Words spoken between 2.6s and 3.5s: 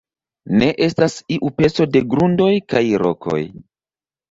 kaj rokoj.